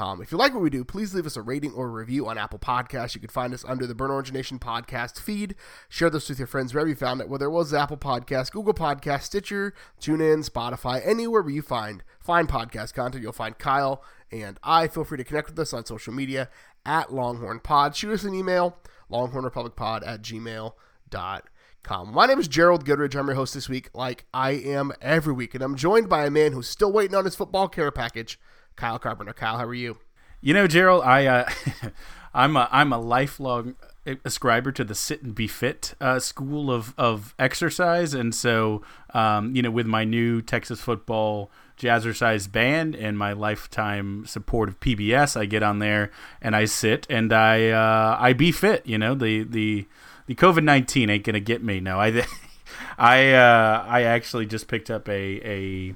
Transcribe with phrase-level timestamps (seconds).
[0.00, 2.38] If you like what we do, please leave us a rating or a review on
[2.38, 3.16] Apple Podcasts.
[3.16, 5.56] You can find us under the Burn Orange Nation podcast feed.
[5.88, 8.74] Share this with your friends wherever you found it, whether it was Apple Podcasts, Google
[8.74, 13.22] Podcasts, Stitcher, TuneIn, Spotify, anywhere where you find find podcast content.
[13.22, 14.86] You'll find Kyle and I.
[14.86, 16.48] Feel free to connect with us on social media
[16.86, 17.96] at Longhorn Pod.
[17.96, 18.78] Shoot us an email,
[19.10, 22.12] longhornrepublicpod at gmail.com.
[22.12, 23.18] My name is Gerald Goodridge.
[23.18, 26.30] I'm your host this week, like I am every week, and I'm joined by a
[26.30, 28.38] man who's still waiting on his football care package.
[28.78, 29.32] Kyle Carpenter.
[29.32, 29.98] Kyle, how are you?
[30.40, 31.50] You know, Gerald, I uh,
[32.34, 33.74] I'm a I'm a lifelong
[34.06, 39.54] ascriber to the sit and be fit uh, school of of exercise, and so um,
[39.54, 45.36] you know, with my new Texas football jazzercise band and my lifetime support of PBS,
[45.36, 48.86] I get on there and I sit and I uh, I be fit.
[48.86, 49.86] You know, the the
[50.26, 51.80] the COVID nineteen ain't gonna get me.
[51.80, 52.24] No, I
[52.98, 55.94] I uh, I actually just picked up a a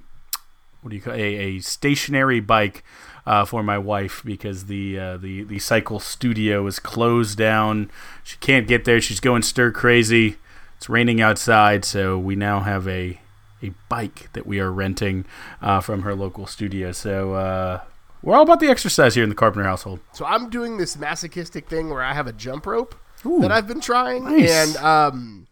[0.82, 2.84] what do you call a, a stationary bike
[3.24, 7.90] uh, for my wife because the uh, the the cycle studio is closed down.
[8.24, 9.00] She can't get there.
[9.00, 10.36] She's going stir crazy.
[10.76, 13.20] It's raining outside, so we now have a
[13.62, 15.24] a bike that we are renting
[15.60, 16.90] uh, from her local studio.
[16.90, 17.80] So uh,
[18.22, 20.00] we're all about the exercise here in the Carpenter household.
[20.12, 23.68] So I'm doing this masochistic thing where I have a jump rope Ooh, that I've
[23.68, 24.50] been trying, nice.
[24.50, 25.46] and um,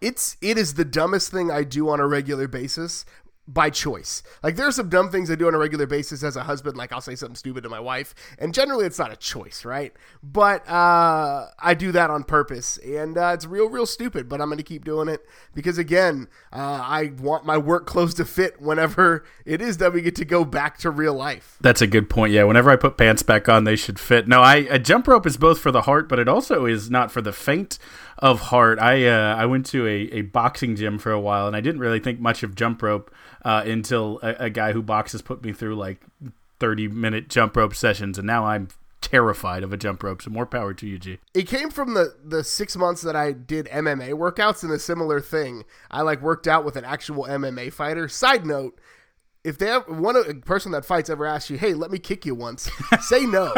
[0.00, 3.04] it's it is the dumbest thing I do on a regular basis,
[3.48, 4.22] by choice.
[4.42, 6.76] Like there's some dumb things I do on a regular basis as a husband.
[6.76, 9.92] Like I'll say something stupid to my wife, and generally it's not a choice, right?
[10.22, 14.28] But uh, I do that on purpose, and uh, it's real, real stupid.
[14.28, 18.14] But I'm going to keep doing it because again, uh, I want my work clothes
[18.14, 21.58] to fit whenever it is that we get to go back to real life.
[21.60, 22.32] That's a good point.
[22.32, 24.28] Yeah, whenever I put pants back on, they should fit.
[24.28, 27.10] No, I a jump rope is both for the heart, but it also is not
[27.10, 27.78] for the faint
[28.22, 28.78] of heart.
[28.78, 31.80] I uh, I went to a, a boxing gym for a while, and I didn't
[31.80, 33.12] really think much of jump rope
[33.44, 36.00] uh, until a, a, guy who boxes put me through like
[36.60, 38.68] 30 minute jump rope sessions, and now I'm
[39.00, 40.22] terrified of a jump rope.
[40.22, 41.18] So more power to you, G.
[41.34, 45.20] It came from the the six months that I did MMA workouts, and a similar
[45.20, 45.64] thing.
[45.90, 48.08] I like worked out with an actual MMA fighter.
[48.08, 48.78] Side note.
[49.44, 52.24] If they have one a person that fights ever asks you, "Hey, let me kick
[52.24, 53.52] you once," say no.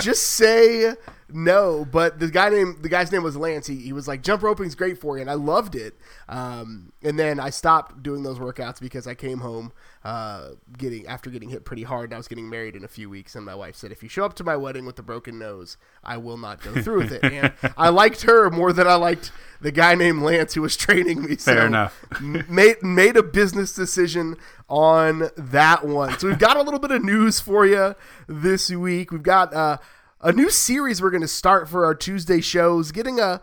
[0.00, 0.94] Just say
[1.30, 3.66] no, but the guy named the guy's name was Lance.
[3.66, 5.94] He, he was like jump roping's great for you, and I loved it.
[6.28, 9.72] Um, and then I stopped doing those workouts because I came home
[10.04, 12.04] uh, getting after getting hit pretty hard.
[12.04, 14.08] And I was getting married in a few weeks, and my wife said, "If you
[14.08, 17.12] show up to my wedding with a broken nose, I will not go through with
[17.12, 20.76] it." And I liked her more than I liked the guy named Lance who was
[20.76, 21.36] training me.
[21.36, 22.20] Fair so enough.
[22.20, 24.36] made made a business decision
[24.68, 26.18] on that one.
[26.18, 27.94] So we've got a little bit of news for you
[28.26, 29.12] this week.
[29.12, 29.52] We've got.
[29.52, 29.76] Uh,
[30.20, 33.38] a new series we're going to start for our Tuesday shows, getting a uh,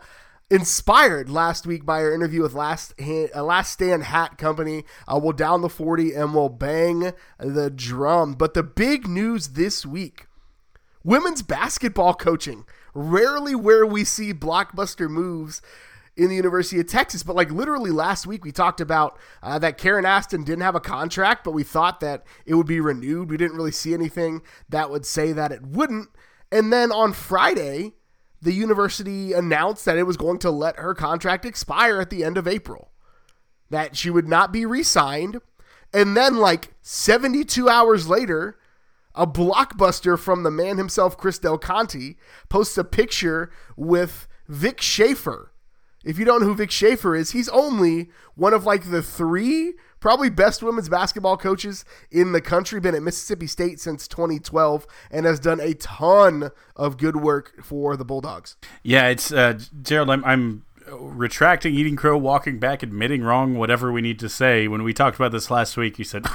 [0.48, 4.84] inspired last week by our interview with Last uh, Last Stand Hat Company.
[5.08, 8.34] Uh, we'll down the 40 and we'll bang the drum.
[8.34, 10.26] But the big news this week
[11.02, 12.64] women's basketball coaching.
[12.92, 15.62] Rarely where we see blockbuster moves
[16.16, 17.22] in the University of Texas.
[17.22, 20.80] But like literally last week, we talked about uh, that Karen Aston didn't have a
[20.80, 23.30] contract, but we thought that it would be renewed.
[23.30, 26.08] We didn't really see anything that would say that it wouldn't.
[26.50, 27.92] And then on Friday,
[28.40, 32.38] the university announced that it was going to let her contract expire at the end
[32.38, 32.90] of April,
[33.70, 35.40] that she would not be re signed.
[35.92, 38.58] And then, like 72 hours later,
[39.14, 42.16] a blockbuster from the man himself, Chris Del Conte,
[42.48, 45.52] posts a picture with Vic Schaefer.
[46.04, 49.74] If you don't know who Vic Schaefer is, he's only one of like the three
[50.00, 55.26] probably best women's basketball coaches in the country, been at Mississippi State since 2012, and
[55.26, 58.56] has done a ton of good work for the Bulldogs.
[58.82, 60.10] Yeah, it's uh, Gerald.
[60.10, 64.68] I'm, I'm retracting eating crow, walking back, admitting wrong, whatever we need to say.
[64.68, 66.26] When we talked about this last week, you said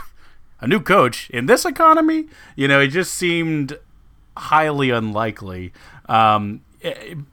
[0.60, 2.28] a new coach in this economy.
[2.56, 3.78] You know, it just seemed
[4.38, 5.74] highly unlikely.
[6.08, 6.62] Um,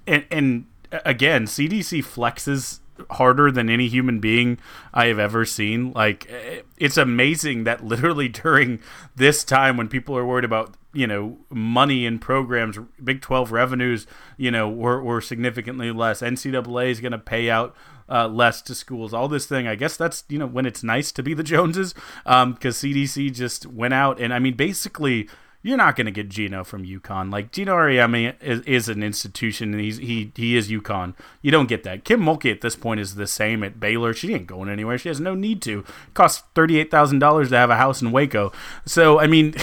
[0.06, 2.80] and, and again, CDC flexes
[3.10, 4.58] harder than any human being
[4.92, 5.92] I have ever seen.
[5.92, 6.30] Like
[6.76, 8.80] it's amazing that literally during
[9.16, 14.06] this time when people are worried about you know money in programs, Big Twelve revenues,
[14.36, 16.22] you know, were, were significantly less.
[16.22, 17.74] NCAA is going to pay out
[18.08, 19.12] uh, less to schools.
[19.12, 21.94] All this thing, I guess that's you know when it's nice to be the Joneses,
[22.24, 25.28] because um, CDC just went out and I mean basically
[25.62, 27.32] you're not going to get Gino from UConn.
[27.32, 31.14] Like Gino Auriemma is, is, an institution, and he's he he is UConn.
[31.42, 32.04] You don't get that.
[32.04, 34.14] Kim Mulkey at this point is the same at Baylor.
[34.14, 34.98] She ain't going anywhere.
[34.98, 35.80] She has no need to.
[35.80, 38.52] It costs thirty eight thousand dollars to have a house in Waco.
[38.84, 39.54] So I mean,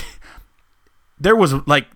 [1.20, 1.88] there was like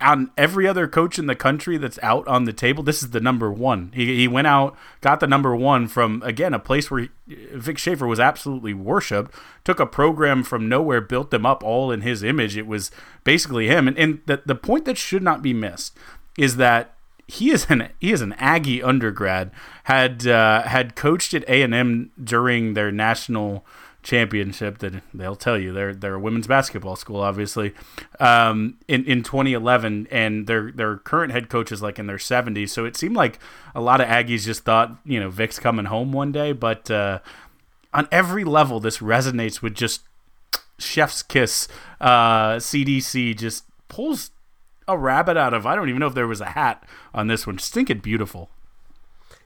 [0.00, 3.20] on every other coach in the country that's out on the table, this is the
[3.20, 3.90] number one.
[3.94, 7.10] He, he went out, got the number one from, again, a place where he,
[7.54, 9.34] Vic Schaefer was absolutely worshipped,
[9.64, 12.56] took a program from nowhere, built them up all in his image.
[12.56, 12.90] It was
[13.24, 13.88] basically him.
[13.88, 15.96] And, and the, the point that should not be missed
[16.38, 16.96] is that
[17.28, 19.50] he is an he is an Aggie undergrad
[19.84, 23.66] had uh, had coached at A and M during their national
[24.06, 27.74] championship that they'll tell you they're they're a women's basketball school obviously.
[28.20, 32.68] Um, in in 2011 and their their current head coach is like in their 70s
[32.68, 33.40] so it seemed like
[33.74, 37.18] a lot of Aggies just thought you know Vic's coming home one day but uh,
[37.92, 40.02] on every level this resonates with just
[40.78, 41.66] chef's kiss.
[42.00, 44.30] Uh, CDC just pulls
[44.86, 47.44] a rabbit out of I don't even know if there was a hat on this
[47.44, 48.50] one stinking beautiful.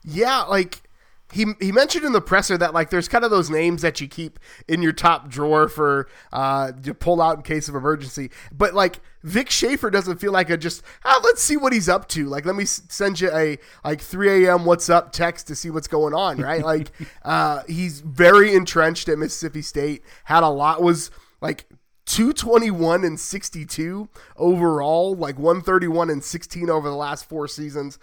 [0.05, 0.83] Yeah like
[1.33, 4.09] he he mentioned in the presser that like there's kind of those names that you
[4.09, 4.39] keep
[4.69, 8.31] in your top drawer for uh to pull out in case of emergency.
[8.53, 12.09] But like Vic Schaefer doesn't feel like a just ah, let's see what he's up
[12.09, 12.27] to.
[12.27, 15.89] Like let me send you a like 3 a.m what's up text to see what's
[15.89, 16.65] going on right?
[16.65, 16.91] Like
[17.25, 21.11] uh he's very entrenched at Mississippi State had a lot was
[21.41, 21.67] like
[22.11, 28.01] 221 and 62 overall, like 131 and 16 over the last four seasons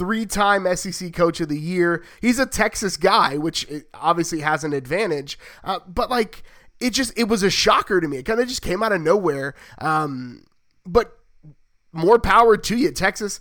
[0.00, 2.02] three time SEC Coach of the Year.
[2.22, 5.38] He's a Texas guy, which obviously has an advantage.
[5.62, 6.42] Uh, but like,
[6.80, 8.16] it just it was a shocker to me.
[8.16, 9.54] It kind of just came out of nowhere.
[9.78, 10.46] Um,
[10.86, 11.18] but
[11.92, 13.40] more power to you, Texas.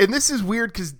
[0.00, 0.96] And this is weird because,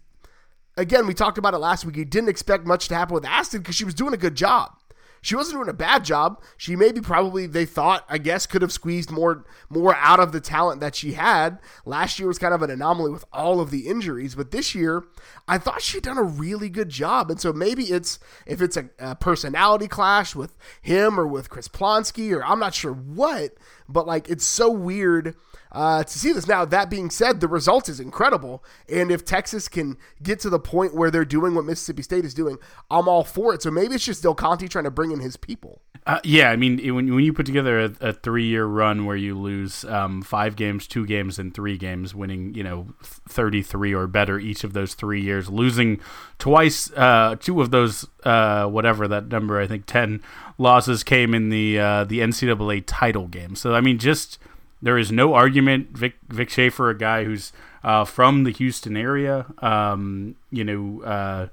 [0.77, 1.97] again, we talked about it last week.
[1.97, 4.77] You didn't expect much to happen with Aston because she was doing a good job
[5.23, 6.43] she wasn't doing a bad job.
[6.57, 10.41] She maybe probably they thought, I guess, could have squeezed more more out of the
[10.41, 11.59] talent that she had.
[11.87, 15.05] Last year was kind of an anomaly with all of the injuries, but this year
[15.47, 17.31] I thought she'd done a really good job.
[17.31, 21.69] And so maybe it's if it's a, a personality clash with him or with Chris
[21.69, 23.55] Plonsky or I'm not sure what,
[23.89, 25.37] but like it's so weird
[25.73, 26.47] uh, to see this.
[26.47, 28.63] Now, that being said, the result is incredible.
[28.89, 32.35] And if Texas can get to the point where they're doing what Mississippi State is
[32.35, 32.59] doing,
[32.91, 33.63] I'm all for it.
[33.63, 35.81] So maybe it's just Del Conte trying to bring in his people.
[36.05, 39.17] Uh, yeah, I mean, when, when you put together a, a three year run where
[39.17, 44.07] you lose um, five games, two games, and three games, winning, you know, 33 or
[44.09, 46.01] better each of those three years, losing
[46.39, 50.21] twice, uh, two of those, uh, whatever that number, I think 10
[50.59, 53.55] losses came in the, uh, the NCAA title game.
[53.55, 54.39] So, I mean, just
[54.83, 55.97] there is no argument.
[55.97, 57.53] Vic, Vic Schaefer, a guy who's
[57.85, 61.49] uh, from the Houston area, um, you know, uh,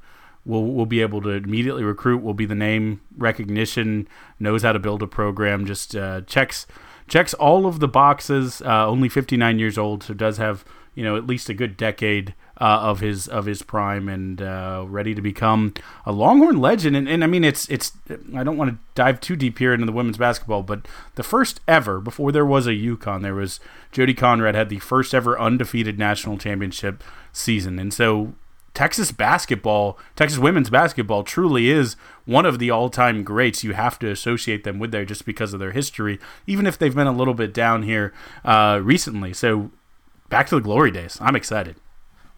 [0.46, 2.24] will will be able to immediately recruit.
[2.24, 4.08] Will be the name recognition.
[4.40, 5.66] Knows how to build a program.
[5.66, 6.66] Just uh, checks
[7.08, 8.62] checks all of the boxes.
[8.62, 10.66] Uh, only 59 years old, so does have
[10.96, 12.34] you know at least a good decade
[12.66, 15.74] of his of his prime and uh, ready to become
[16.06, 16.96] a Longhorn legend.
[16.96, 17.94] And, and I mean, it's it's
[18.36, 21.62] I don't want to dive too deep here into the women's basketball, but the first
[21.68, 23.60] ever before there was a UConn, there was
[23.92, 28.34] Jody Conradt had the first ever undefeated national championship season, and so.
[28.76, 31.96] Texas basketball, Texas women's basketball truly is
[32.26, 33.64] one of the all time greats.
[33.64, 36.96] You have to associate them with there just because of their history, even if they've
[36.96, 38.14] been a little bit down here
[38.46, 39.34] uh, recently.
[39.34, 39.72] So
[40.30, 41.18] back to the glory days.
[41.20, 41.76] I'm excited.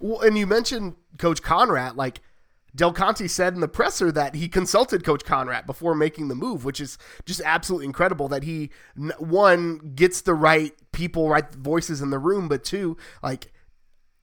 [0.02, 2.22] Well, and you mentioned Coach Conradt, like
[2.76, 6.66] Del Conte said in the presser that he consulted Coach Conradt before making the move,
[6.66, 8.72] which is just absolutely incredible that he
[9.20, 13.52] one gets the right people, right voices in the room, but two, like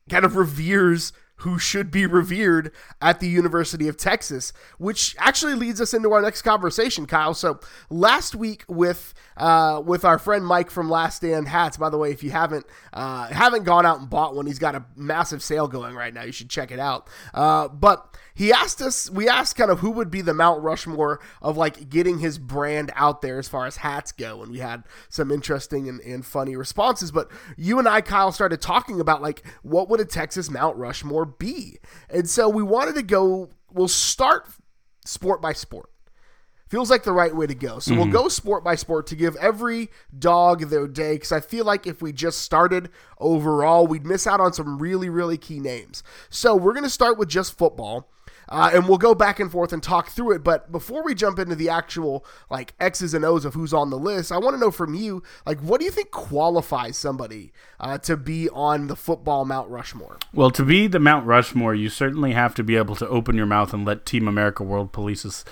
[0.09, 5.81] kind of reveres who should be revered at the University of Texas, which actually leads
[5.81, 7.35] us into our next conversation, Kyle.
[7.35, 11.77] So last week with uh, with our friend Mike from Last Stand Hats.
[11.77, 14.75] By the way, if you haven't uh, haven't gone out and bought one, he's got
[14.75, 16.25] a massive sale going right now.
[16.25, 17.09] You should check it out.
[17.33, 21.19] Uh, but he asked us, we asked kind of who would be the Mount Rushmore
[21.43, 24.85] of like getting his brand out there as far as hats go, and we had
[25.09, 27.11] some interesting and, and funny responses.
[27.11, 31.25] But you and I, Kyle, started talking about like what would a Texas Mount Rushmore
[31.25, 31.79] be,
[32.09, 33.51] and so we wanted to go.
[33.73, 34.47] We'll start
[35.05, 35.91] sport by sport
[36.69, 37.79] feels like the right way to go.
[37.79, 38.01] So mm-hmm.
[38.01, 41.87] we'll go sport by sport to give every dog their day because I feel like
[41.87, 46.03] if we just started overall, we'd miss out on some really, really key names.
[46.31, 48.11] So we're going to start with just football.
[48.49, 50.43] Uh, and we'll go back and forth and talk through it.
[50.43, 53.99] But before we jump into the actual like X's and O's of who's on the
[53.99, 57.99] list, I want to know from you, like, what do you think qualifies somebody uh,
[57.99, 60.19] to be on the football Mount Rushmore?
[60.33, 63.47] Well, to be the Mount Rushmore, you certainly have to be able to open your
[63.47, 65.45] mouth and let Team America World Police's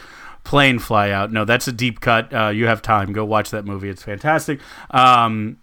[0.45, 1.33] plane fly out.
[1.33, 2.33] No, that's a deep cut.
[2.33, 3.13] Uh, you have time.
[3.13, 3.89] Go watch that movie.
[3.89, 4.61] It's fantastic.
[4.91, 5.59] Um,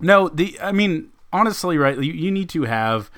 [0.00, 1.96] no, the I mean, honestly, right?
[1.96, 3.10] You, you need to have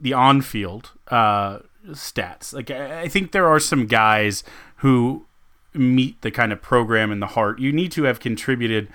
[0.00, 1.58] the on-field uh,
[1.90, 2.52] stats.
[2.52, 4.44] Like I think there are some guys
[4.76, 5.26] who
[5.74, 7.58] meet the kind of program in the heart.
[7.58, 8.88] You need to have contributed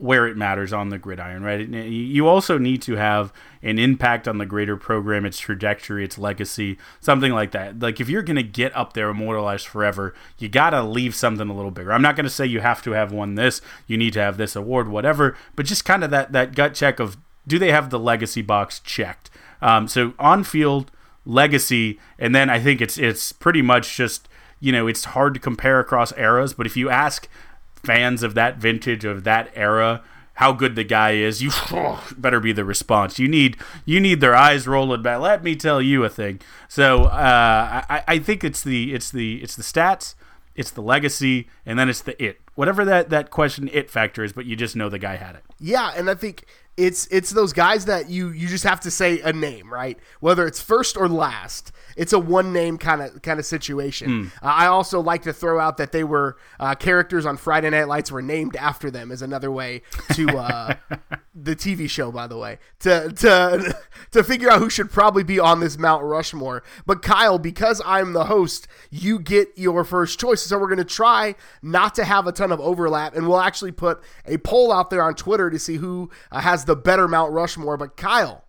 [0.00, 1.68] where it matters on the gridiron, right?
[1.68, 6.78] You also need to have an impact on the greater program, its trajectory, its legacy,
[7.00, 7.80] something like that.
[7.80, 11.50] Like if you're going to get up there immortalized forever, you got to leave something
[11.50, 11.92] a little bigger.
[11.92, 14.38] I'm not going to say you have to have won this, you need to have
[14.38, 17.90] this award, whatever, but just kind of that that gut check of do they have
[17.90, 19.28] the legacy box checked?
[19.60, 20.90] Um, so on field
[21.24, 25.40] legacy, and then I think it's it's pretty much just you know it's hard to
[25.40, 27.28] compare across eras, but if you ask
[27.74, 30.02] fans of that vintage of that era
[30.40, 31.50] how good the guy is, you
[32.16, 33.18] better be the response.
[33.18, 35.20] You need you need their eyes rolling back.
[35.20, 36.40] Let me tell you a thing.
[36.66, 40.14] So uh, I, I think it's the it's the it's the stats,
[40.54, 42.40] it's the legacy, and then it's the it.
[42.54, 45.44] Whatever that that question it factor is, but you just know the guy had it.
[45.58, 46.44] Yeah, and I think
[46.80, 49.98] it's it's those guys that you you just have to say a name, right?
[50.20, 51.72] Whether it's first or last.
[51.96, 54.08] It's a one name kind of kind of situation.
[54.08, 54.26] Mm.
[54.42, 57.88] Uh, I also like to throw out that they were uh, characters on Friday Night
[57.88, 59.82] Lights were named after them as another way
[60.14, 60.74] to uh,
[61.34, 63.76] the TV show, by the way, to to
[64.12, 66.62] to figure out who should probably be on this Mount Rushmore.
[66.86, 70.42] But Kyle, because I'm the host, you get your first choice.
[70.42, 74.00] So we're to try not to have a ton of overlap, and we'll actually put
[74.26, 77.76] a poll out there on Twitter to see who uh, has the better Mount Rushmore.
[77.76, 78.44] But Kyle,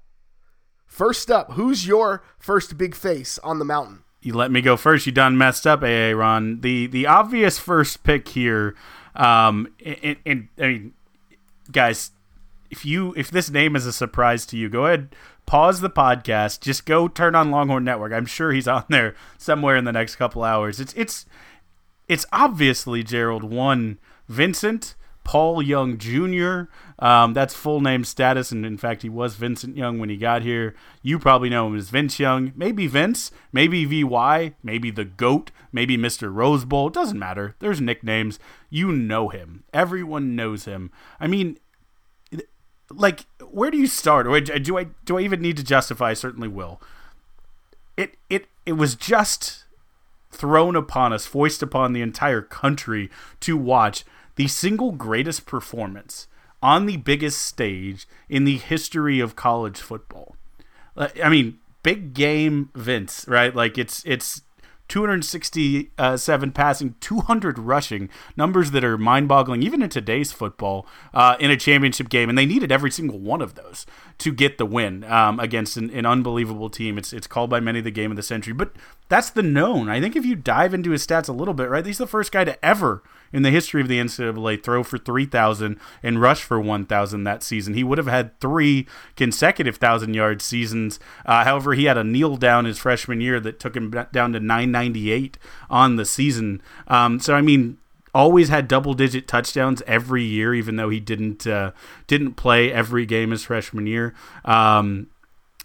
[0.91, 4.03] First up, who's your first big face on the mountain?
[4.19, 5.05] You let me go first.
[5.05, 6.59] You done messed up, AA Ron.
[6.59, 8.75] The the obvious first pick here,
[9.15, 10.93] um, and, and I mean,
[11.71, 12.11] guys,
[12.69, 15.15] if you if this name is a surprise to you, go ahead,
[15.45, 18.11] pause the podcast, just go turn on Longhorn Network.
[18.11, 20.81] I'm sure he's on there somewhere in the next couple hours.
[20.81, 21.25] It's it's
[22.11, 26.63] it's obviously Gerald one Vincent Paul Young Jr.
[26.99, 30.41] Um, that's full name status, and in fact, he was Vincent Young when he got
[30.41, 30.75] here.
[31.01, 35.97] You probably know him as Vince Young, maybe Vince, maybe VY, maybe the GOAT, maybe
[35.97, 36.33] Mr.
[36.33, 36.87] Rose Bowl.
[36.87, 37.55] It doesn't matter.
[37.59, 38.39] There's nicknames.
[38.69, 39.63] You know him.
[39.73, 40.91] Everyone knows him.
[41.17, 41.59] I mean,
[42.89, 44.27] like, where do you start?
[44.27, 46.09] Or do I do I even need to justify?
[46.09, 46.81] I certainly will.
[47.95, 49.63] It it it was just
[50.31, 53.09] thrown upon us, foisted upon the entire country
[53.41, 54.03] to watch
[54.35, 56.27] the single greatest performance
[56.61, 60.35] on the biggest stage in the history of college football.
[60.95, 63.55] I mean, big game Vince, right?
[63.55, 64.41] Like it's it's
[64.91, 71.49] 267 passing, 200 rushing, numbers that are mind boggling, even in today's football, uh, in
[71.49, 72.27] a championship game.
[72.27, 73.85] And they needed every single one of those
[74.21, 76.99] to get the win um, against an, an, unbelievable team.
[76.99, 78.71] It's, it's called by many the game of the century, but
[79.09, 79.89] that's the known.
[79.89, 82.31] I think if you dive into his stats a little bit, right, he's the first
[82.31, 83.01] guy to ever
[83.33, 87.73] in the history of the NCAA throw for 3,000 and rush for 1,000 that season.
[87.73, 90.99] He would have had three consecutive 1,000 yard seasons.
[91.25, 94.39] Uh, however, he had a kneel down his freshman year that took him down to
[94.39, 96.61] 998 on the season.
[96.87, 97.79] Um, so, I mean,
[98.13, 101.71] always had double digit touchdowns every year, even though he didn't uh,
[102.07, 104.13] didn't play every game his freshman year.
[104.45, 105.07] Um,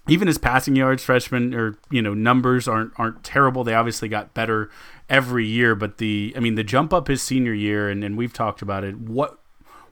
[0.08, 3.64] even his passing yards freshman or you know numbers aren't aren't terrible.
[3.64, 4.70] They obviously got better
[5.08, 8.32] every year, but the I mean the jump up his senior year, and, and we've
[8.32, 8.96] talked about it.
[8.98, 9.38] What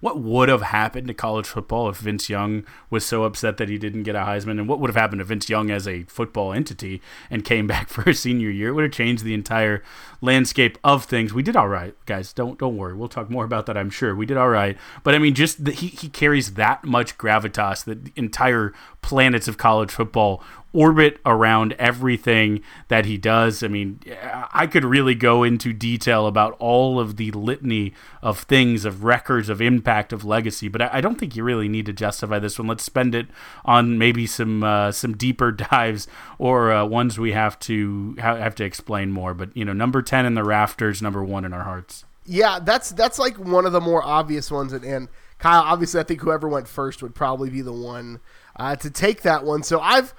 [0.05, 3.79] what would have happened to college football if Vince Young was so upset that he
[3.79, 4.59] didn't get a Heisman?
[4.59, 7.89] And what would have happened to Vince Young as a football entity and came back
[7.89, 8.69] for his senior year?
[8.69, 9.83] It would have changed the entire
[10.21, 11.33] landscape of things.
[11.33, 12.35] We did all right, guys.
[12.35, 12.93] Don't don't worry.
[12.93, 14.15] We'll talk more about that, I'm sure.
[14.15, 14.77] We did all right.
[15.05, 19.49] But I mean, just that he, he carries that much gravitas that the entire planets
[19.49, 20.43] of college football
[20.75, 23.63] orbit around everything that he does.
[23.63, 24.01] I mean,
[24.53, 29.49] I could really go into detail about all of the litany of things, of records,
[29.49, 32.67] of impact, of legacy, but I don't think you really need to justify this one.
[32.67, 33.29] Let's spend it
[33.65, 38.65] on maybe some uh, some deeper dives or uh, ones we have to have to
[38.65, 39.33] explain more.
[39.33, 42.05] But you know, number ten in the rafters, number one in our hearts.
[42.27, 45.63] Yeah, that's that's like one of the more obvious ones, and, and Kyle.
[45.63, 48.21] Obviously, I think whoever went first would probably be the one
[48.57, 49.63] uh, to take that one.
[49.63, 50.15] So I've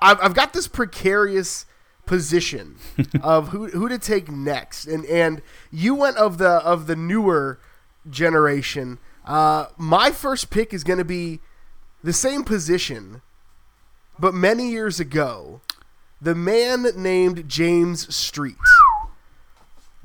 [0.00, 1.66] I've, I've got this precarious
[2.06, 2.76] position
[3.22, 7.60] of who who to take next, and and you went of the of the newer
[8.08, 8.98] generation.
[9.24, 11.40] Uh, my first pick is going to be
[12.02, 13.22] the same position,
[14.18, 15.60] but many years ago,
[16.20, 18.56] the man named James Street.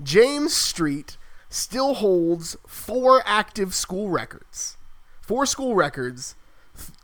[0.03, 1.17] James Street
[1.49, 4.77] still holds four active school records,
[5.21, 6.35] four school records,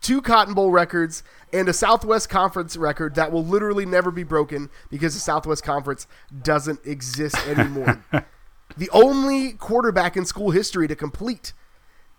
[0.02, 1.24] two Cotton Bowl records,
[1.54, 6.08] and a Southwest Conference record that will literally never be broken because the Southwest Conference
[6.42, 8.04] doesn't exist anymore.
[8.78, 11.54] the only quarterback in school history to complete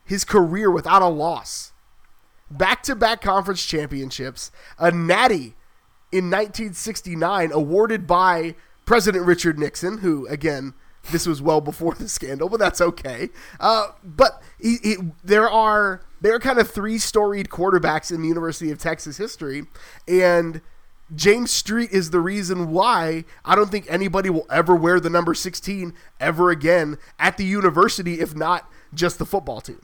[0.04, 1.72] his career without a loss.
[2.50, 5.54] Back to back conference championships, a natty
[6.10, 8.54] in 1969 awarded by
[8.84, 10.74] President Richard Nixon, who, again,
[11.10, 13.30] this was well before the scandal, but that's okay.
[13.58, 18.28] Uh, but he, he, there are there are kind of three storied quarterbacks in the
[18.28, 19.64] University of Texas history,
[20.06, 20.60] and
[21.14, 25.34] James Street is the reason why I don't think anybody will ever wear the number
[25.34, 29.80] 16 ever again at the university, if not just the football team.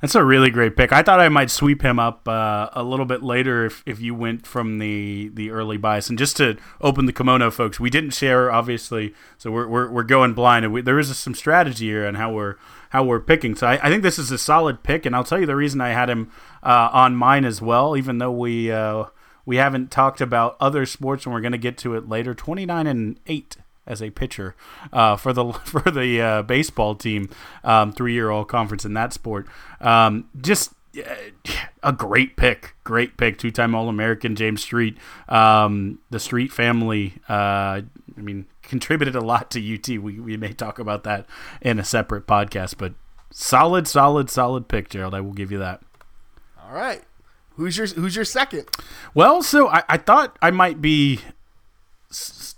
[0.00, 0.92] That's a really great pick.
[0.92, 4.14] I thought I might sweep him up uh, a little bit later if, if you
[4.14, 6.08] went from the, the early bias.
[6.08, 10.02] And just to open the kimono, folks, we didn't share obviously, so we're, we're, we're
[10.02, 10.64] going blind.
[10.64, 12.56] And we, there is some strategy here on how we're
[12.90, 13.54] how we're picking.
[13.54, 15.80] So I, I, think this is a solid pick, and I'll tell you the reason
[15.80, 16.30] I had him
[16.62, 19.04] uh, on mine as well, even though we uh,
[19.46, 22.34] we haven't talked about other sports, and we're going to get to it later.
[22.34, 24.54] Twenty nine and eight as a pitcher
[24.92, 27.28] uh, for the for the uh, baseball team,
[27.64, 29.46] um, three year old conference in that sport.
[29.80, 31.02] Um, just uh,
[31.82, 34.96] a great pick, great pick, two time All American James Street.
[35.28, 37.82] Um, the Street family, uh,
[38.16, 39.88] I mean, contributed a lot to UT.
[39.88, 41.26] We we may talk about that
[41.60, 42.94] in a separate podcast, but
[43.30, 45.14] solid, solid, solid pick, Gerald.
[45.14, 45.82] I will give you that.
[46.62, 47.02] All right.
[47.56, 48.68] Who's your Who's your second?
[49.14, 51.20] Well, so I, I thought I might be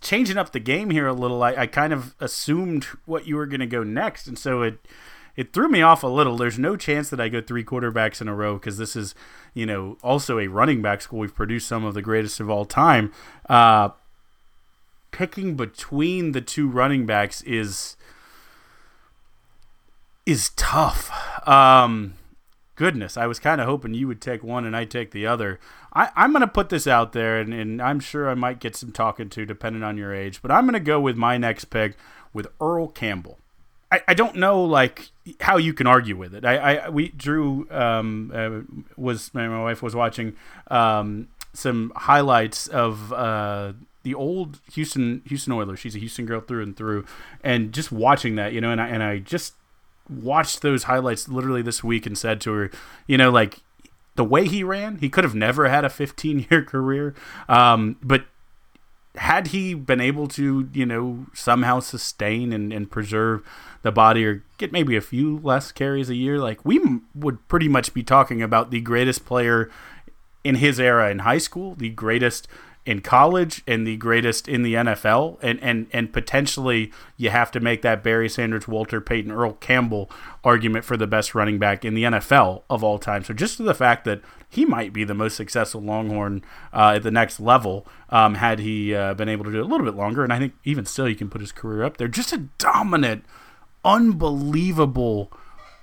[0.02, 3.46] changing up the game here a little, I, I kind of assumed what you were
[3.46, 4.86] going to go next, and so it
[5.34, 6.36] it threw me off a little.
[6.36, 9.14] There's no chance that I go three quarterbacks in a row because this is,
[9.54, 11.20] you know, also a running back school.
[11.20, 13.12] We've produced some of the greatest of all time.
[13.48, 13.90] Uh,
[15.10, 17.96] picking between the two running backs is
[20.26, 21.10] is tough.
[21.48, 22.14] Um,
[22.82, 25.60] goodness, I was kind of hoping you would take one and I take the other.
[25.92, 28.74] I, am going to put this out there, and, and I'm sure I might get
[28.74, 31.66] some talking to depending on your age, but I'm going to go with my next
[31.66, 31.96] pick
[32.32, 33.38] with Earl Campbell.
[34.08, 35.10] I, don't know like
[35.42, 36.44] how you can argue with it.
[36.44, 38.62] I, I we Drew um, uh,
[38.96, 40.34] was my wife was watching
[40.68, 45.78] um, some highlights of uh, the old Houston Houston Oilers.
[45.78, 47.04] She's a Houston girl through and through,
[47.44, 49.54] and just watching that, you know, and I and I just
[50.08, 52.70] watched those highlights literally this week and said to her,
[53.06, 53.60] you know, like
[54.16, 57.14] the way he ran, he could have never had a 15 year career.
[57.48, 58.26] Um, but
[59.16, 63.46] had he been able to, you know, somehow sustain and, and preserve
[63.82, 67.46] the body or get maybe a few less carries a year, like we m- would
[67.48, 69.70] pretty much be talking about the greatest player
[70.44, 72.48] in his era in high school, the greatest
[72.84, 77.60] in college and the greatest in the NFL, and and and potentially you have to
[77.60, 80.10] make that Barry Sanders, Walter Payton, Earl Campbell
[80.42, 83.22] argument for the best running back in the NFL of all time.
[83.22, 86.42] So just to the fact that he might be the most successful Longhorn
[86.72, 89.68] uh, at the next level, um, had he uh, been able to do it a
[89.68, 92.08] little bit longer, and I think even still you can put his career up there.
[92.08, 93.24] Just a dominant,
[93.84, 95.32] unbelievable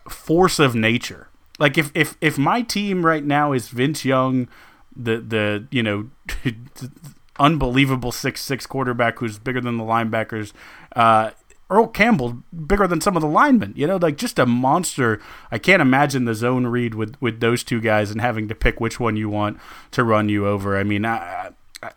[0.09, 1.29] force of nature.
[1.59, 4.47] Like if if if my team right now is Vince Young
[4.95, 6.09] the the you know
[7.39, 10.53] unbelievable six six quarterback who's bigger than the linebackers.
[10.95, 11.31] Uh,
[11.71, 13.73] Earl Campbell bigger than some of the linemen.
[13.75, 15.21] You know, like just a monster.
[15.51, 18.79] I can't imagine the zone read with with those two guys and having to pick
[18.79, 19.59] which one you want
[19.91, 20.77] to run you over.
[20.77, 21.51] I mean, I,
[21.83, 21.91] I,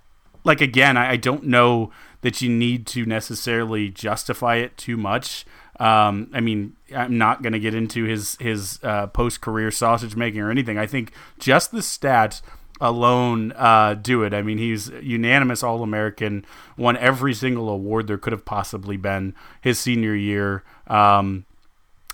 [0.44, 5.46] like again, I, I don't know that you need to necessarily justify it too much.
[5.80, 10.16] Um, I mean, I'm not going to get into his his uh, post career sausage
[10.16, 10.76] making or anything.
[10.76, 12.42] I think just the stats
[12.82, 14.34] alone uh, do it.
[14.34, 16.44] I mean, he's unanimous All American,
[16.76, 20.64] won every single award there could have possibly been his senior year.
[20.88, 21.46] Um,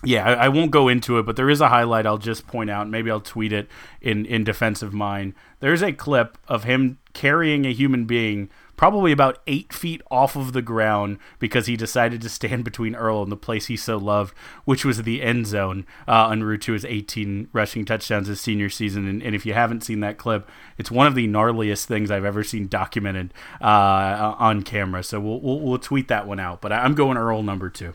[0.04, 2.70] yeah, I, I, won't go into it, but there is a highlight I'll just point
[2.70, 2.88] out.
[2.88, 3.68] Maybe I'll tweet it
[4.00, 5.34] in in defense of mine.
[5.58, 10.54] There's a clip of him carrying a human being probably about eight feet off of
[10.54, 14.34] the ground because he decided to stand between Earl and the place he so loved,
[14.64, 18.70] which was the end zone uh, en route to his 18 rushing touchdowns his senior
[18.70, 19.06] season.
[19.06, 22.24] And, and, if you haven't seen that clip, it's one of the gnarliest things I've
[22.24, 25.02] ever seen documented uh, on camera.
[25.02, 26.60] So we'll, we'll, we'll tweet that one out.
[26.60, 27.94] But I'm going Earl number two.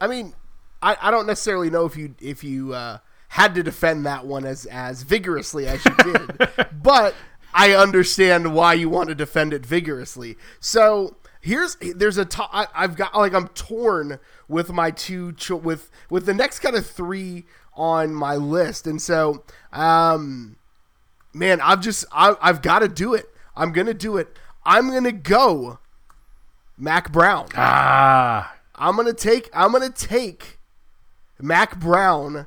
[0.00, 0.34] I mean,
[0.82, 4.44] I, I don't necessarily know if you if you uh, had to defend that one
[4.44, 6.48] as as vigorously as you did,
[6.82, 7.14] but
[7.54, 10.36] I understand why you want to defend it vigorously.
[10.58, 15.90] So here's there's a I, I've got like I'm torn with my two cho- with
[16.10, 20.56] with the next kind of three on my list, and so um,
[21.32, 23.26] man, I've just I, I've got to do it.
[23.54, 24.36] I'm gonna do it.
[24.66, 25.78] I'm gonna go
[26.76, 27.48] Mack Brown.
[27.54, 30.58] Ah, I'm gonna take I'm gonna take
[31.40, 32.46] Mack Brown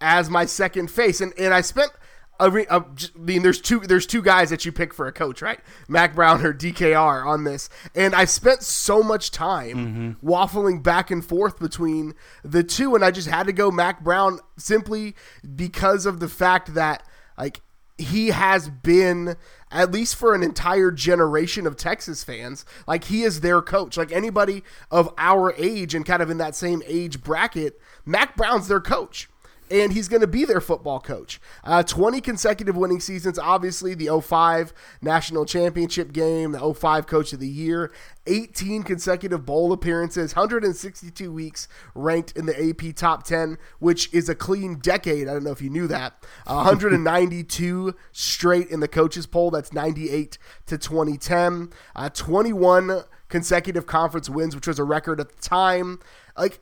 [0.00, 1.92] as my second face, and and I spent
[2.40, 2.82] I
[3.16, 5.58] mean, there's two there's two guys that you pick for a coach, right?
[5.88, 10.26] Mack Brown or DKR on this, and I spent so much time mm-hmm.
[10.26, 14.38] waffling back and forth between the two, and I just had to go Mack Brown
[14.56, 15.16] simply
[15.56, 17.02] because of the fact that
[17.36, 17.60] like
[17.98, 19.36] he has been
[19.70, 23.96] at least for an entire generation of Texas fans, like he is their coach.
[23.96, 28.68] Like anybody of our age and kind of in that same age bracket, Mack Brown's
[28.68, 29.28] their coach
[29.70, 31.40] and he's going to be their football coach.
[31.64, 37.40] Uh, 20 consecutive winning seasons, obviously, the 05 national championship game, the 05 coach of
[37.40, 37.92] the year,
[38.26, 44.34] 18 consecutive bowl appearances, 162 weeks ranked in the AP top 10, which is a
[44.34, 45.28] clean decade.
[45.28, 46.24] I don't know if you knew that.
[46.46, 51.70] Uh, 192 straight in the coaches poll, that's 98 to 2010.
[51.96, 55.98] Uh, 21 consecutive conference wins, which was a record at the time.
[56.36, 56.60] Like,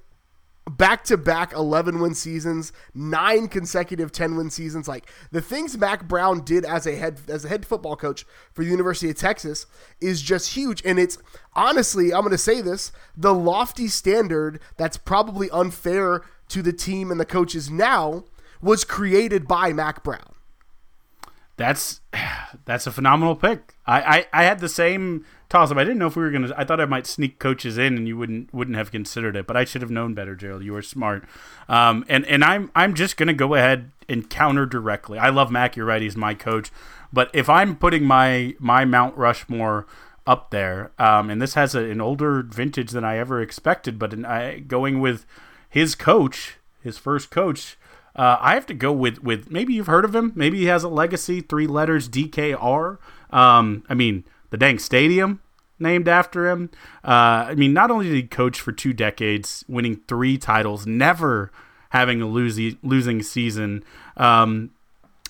[0.71, 4.89] back to back 11 win seasons, nine consecutive 10 win seasons.
[4.89, 8.65] Like the things Mack Brown did as a head as a head football coach for
[8.65, 9.67] the University of Texas
[10.01, 10.83] is just huge.
[10.85, 11.19] And it's
[11.55, 17.11] honestly, I'm going to say this, the lofty standard that's probably unfair to the team
[17.11, 18.25] and the coaches now
[18.61, 20.36] was created by Mack Brown.
[21.57, 22.01] That's
[22.65, 23.75] that's a phenomenal pick.
[23.87, 25.79] I, I, I had the same toss up.
[25.79, 26.53] I didn't know if we were gonna.
[26.57, 29.47] I thought I might sneak coaches in, and you wouldn't wouldn't have considered it.
[29.47, 30.65] But I should have known better, Gerald.
[30.65, 31.25] You were smart.
[31.69, 35.19] Um, and and I'm I'm just gonna go ahead and counter directly.
[35.19, 35.77] I love Mack.
[35.77, 36.03] You're right.
[36.03, 36.71] He's my coach.
[37.13, 39.87] But if I'm putting my my Mount Rushmore
[40.27, 44.13] up there, um, and this has a, an older vintage than I ever expected, but
[44.13, 45.25] in, I, going with
[45.69, 47.79] his coach, his first coach.
[48.17, 50.33] Uh, I have to go with, with maybe you've heard of him.
[50.35, 52.99] Maybe he has a legacy, three letters, DKR.
[53.31, 55.41] Um, I mean, the dang stadium
[55.79, 56.71] named after him.
[57.05, 61.53] Uh, I mean, not only did he coach for two decades, winning three titles, never
[61.91, 63.85] having a losing losing season.
[64.17, 64.71] Um,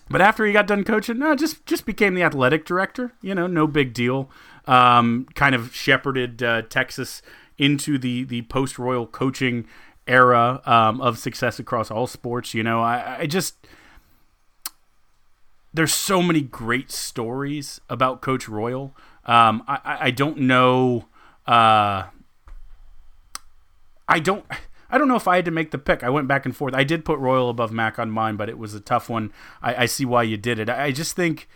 [0.09, 3.12] but after he got done coaching, no, just just became the athletic director.
[3.20, 4.31] You know, no big deal.
[4.66, 7.22] Um, kind of shepherded uh, Texas
[7.59, 9.66] into the the post royal coaching
[10.07, 12.55] era um, of success across all sports.
[12.55, 13.57] You know, I, I just
[15.73, 18.97] there's so many great stories about Coach Royal.
[19.25, 21.07] Um, I, I don't know.
[21.47, 22.05] Uh,
[24.09, 24.45] I don't.
[24.88, 26.05] I don't know if I had to make the pick.
[26.05, 26.73] I went back and forth.
[26.73, 29.33] I did put Royal above Mack on mine, but it was a tough one.
[29.61, 30.71] I, I see why you did it.
[30.71, 31.49] I just think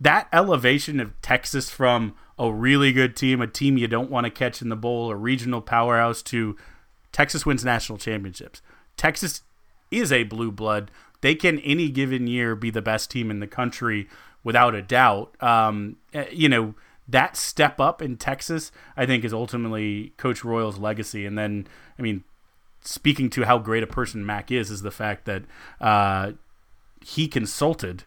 [0.00, 4.30] that elevation of Texas from a really good team, a team you don't want to
[4.30, 6.56] catch in the bowl, a regional powerhouse, to
[7.16, 8.60] Texas wins national championships.
[8.98, 9.40] Texas
[9.90, 10.90] is a blue blood.
[11.22, 14.06] They can any given year be the best team in the country
[14.44, 15.34] without a doubt.
[15.42, 16.74] Um, eh, you know
[17.08, 21.24] that step up in Texas, I think, is ultimately Coach Royal's legacy.
[21.24, 21.66] And then,
[21.98, 22.22] I mean,
[22.82, 25.44] speaking to how great a person Mack is, is the fact that
[25.80, 26.32] uh,
[27.00, 28.04] he consulted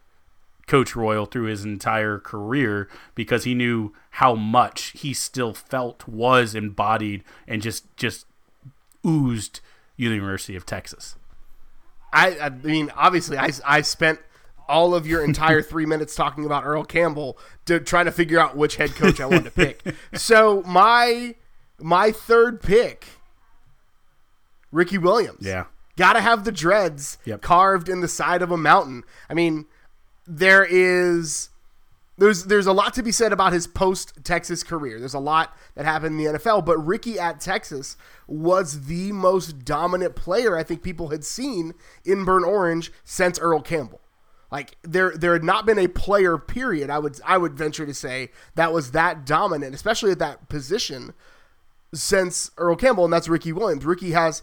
[0.68, 6.54] Coach Royal through his entire career because he knew how much he still felt was
[6.54, 8.26] embodied and just just
[9.06, 9.60] oozed
[9.96, 11.16] University of Texas.
[12.12, 14.18] I, I mean, obviously, I, I spent
[14.68, 18.56] all of your entire three minutes talking about Earl Campbell to trying to figure out
[18.56, 19.82] which head coach I wanted to pick.
[20.14, 21.34] So my
[21.78, 23.06] my third pick,
[24.72, 25.46] Ricky Williams.
[25.46, 25.64] Yeah,
[25.96, 27.42] got to have the dreads yep.
[27.42, 29.04] carved in the side of a mountain.
[29.28, 29.66] I mean,
[30.26, 31.50] there is
[32.20, 34.98] there's there's a lot to be said about his post Texas career.
[34.98, 37.96] There's a lot that happened in the NFL, but Ricky at Texas
[38.28, 41.72] was the most dominant player I think people had seen
[42.04, 44.02] in Burnt Orange since Earl Campbell.
[44.52, 47.94] Like there there had not been a player period I would I would venture to
[47.94, 51.14] say that was that dominant, especially at that position
[51.94, 53.86] since Earl Campbell, and that's Ricky Williams.
[53.86, 54.42] Ricky has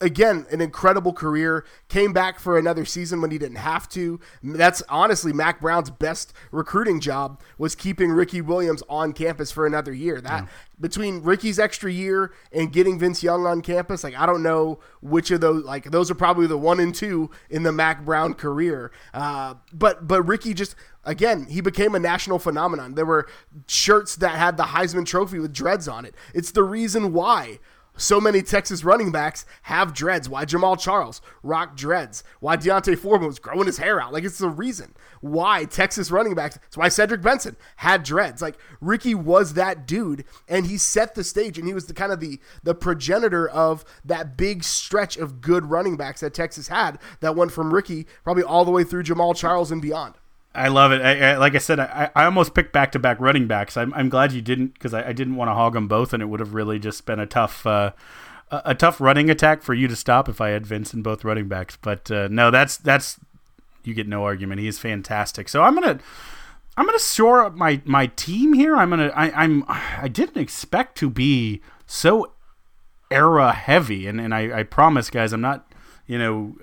[0.00, 1.64] again, an incredible career.
[1.88, 4.20] Came back for another season when he didn't have to.
[4.42, 9.92] That's honestly Mack Brown's best recruiting job was keeping Ricky Williams on campus for another
[9.92, 10.20] year.
[10.20, 10.48] That yeah.
[10.80, 15.30] between Ricky's extra year and getting Vince Young on campus, like I don't know which
[15.30, 15.64] of those.
[15.64, 18.90] Like those are probably the one and two in the Mack Brown career.
[19.12, 22.94] Uh, but but Ricky just again, he became a national phenomenon.
[22.94, 23.28] There were
[23.66, 26.14] shirts that had the Heisman Trophy with dreads on it.
[26.32, 27.58] It's the reason why
[27.96, 30.28] so many Texas running backs have dreads.
[30.28, 32.24] Why Jamaal Charles rock dreads?
[32.40, 34.12] Why D'Onta Foreman was growing his hair out?
[34.12, 36.58] Like it's the reason why Texas running backs.
[36.66, 38.42] It's why Cedric Benson had dreads.
[38.42, 42.12] Like Ricky was that dude, and he set the stage, and he was the kind
[42.12, 46.98] of the the progenitor of that big stretch of good running backs that Texas had.
[47.20, 50.14] That went from Ricky probably all the way through Jamaal Charles and beyond.
[50.54, 51.02] I love it.
[51.02, 53.76] I, I, like I said, I, I almost picked back to back running backs.
[53.76, 56.22] I'm, I'm glad you didn't because I, I, didn't want to hog them both, and
[56.22, 57.90] it would have really just been a tough uh,
[58.50, 61.24] a, a, tough running attack for you to stop if I had Vince and both
[61.24, 61.76] running backs.
[61.80, 63.18] But uh, no, that's that's
[63.82, 64.60] you get no argument.
[64.60, 65.48] He's fantastic.
[65.48, 65.98] So I'm gonna
[66.76, 68.76] I'm gonna shore up my my team here.
[68.76, 72.32] I'm gonna I, I'm I didn't expect to be so
[73.10, 75.72] era heavy, and and I, I promise guys, I'm not
[76.06, 76.56] you know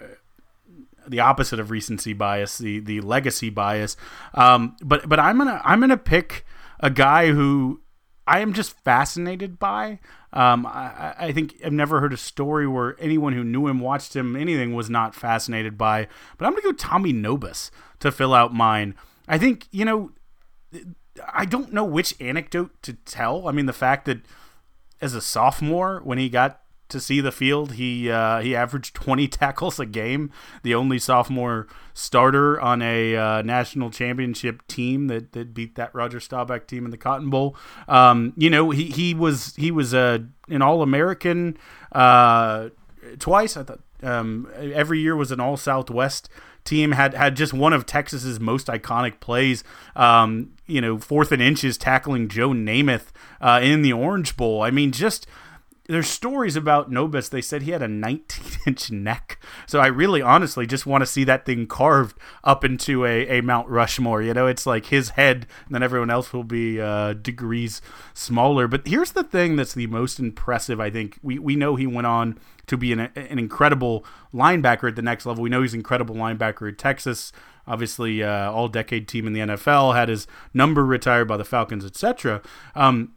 [1.11, 3.95] the opposite of recency bias, the the legacy bias.
[4.33, 6.45] Um, but but I'm gonna I'm gonna pick
[6.79, 7.81] a guy who
[8.25, 9.99] I am just fascinated by.
[10.33, 14.15] Um, I, I think I've never heard a story where anyone who knew him, watched
[14.15, 16.07] him, anything was not fascinated by.
[16.37, 17.69] But I'm gonna go Tommy Nobis
[17.99, 18.95] to fill out mine.
[19.27, 20.11] I think you know.
[21.33, 23.49] I don't know which anecdote to tell.
[23.49, 24.21] I mean, the fact that
[25.01, 27.73] as a sophomore, when he got to see the field.
[27.73, 30.31] He uh, he averaged 20 tackles a game,
[30.63, 36.19] the only sophomore starter on a uh, national championship team that, that beat that Roger
[36.19, 37.55] Staubach team in the Cotton Bowl.
[37.87, 41.57] Um, you know, he, he was he was a an All American
[41.91, 42.69] uh,
[43.19, 43.57] twice.
[43.57, 46.29] I thought um, every year was an All Southwest
[46.63, 49.63] team had had just one of Texas's most iconic plays.
[49.95, 53.07] Um, you know, fourth and inches tackling Joe Namath
[53.39, 54.61] uh, in the Orange Bowl.
[54.61, 55.27] I mean, just
[55.87, 57.29] there's stories about Nobis.
[57.29, 59.43] They said he had a 19 inch neck.
[59.65, 63.41] So I really, honestly, just want to see that thing carved up into a, a
[63.41, 64.21] Mount Rushmore.
[64.21, 67.81] You know, it's like his head, and then everyone else will be uh, degrees
[68.13, 68.67] smaller.
[68.67, 70.79] But here's the thing that's the most impressive.
[70.79, 74.95] I think we we know he went on to be an, an incredible linebacker at
[74.95, 75.43] the next level.
[75.43, 77.33] We know he's an incredible linebacker at Texas.
[77.67, 81.85] Obviously, uh, all decade team in the NFL had his number retired by the Falcons,
[81.85, 82.41] etc.
[82.75, 83.13] Um,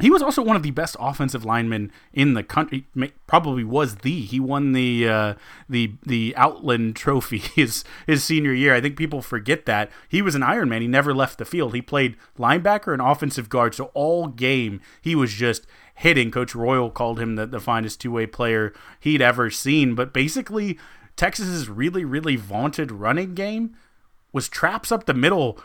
[0.00, 2.86] he was also one of the best offensive linemen in the country.
[3.26, 4.20] Probably was the.
[4.22, 5.34] He won the uh,
[5.68, 8.74] the the Outland Trophy his his senior year.
[8.74, 10.82] I think people forget that he was an Iron Man.
[10.82, 11.74] He never left the field.
[11.74, 13.74] He played linebacker and offensive guard.
[13.74, 16.30] So all game he was just hitting.
[16.30, 19.94] Coach Royal called him the, the finest two way player he'd ever seen.
[19.94, 20.78] But basically,
[21.16, 23.76] Texas's really really vaunted running game
[24.32, 25.58] was traps up the middle